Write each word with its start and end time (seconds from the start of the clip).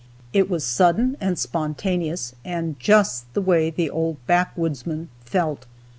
It 0.33 0.49
was 0.49 0.63
sudden 0.65 1.15
and 1.21 1.37
spontaneous, 1.37 2.33
and 2.43 2.75
just 2.79 3.31
the 3.35 3.39
way 3.41 3.69
the 3.69 3.91
old 3.91 4.17
backwoodsman 4.25 5.09
felt. 5.23 5.67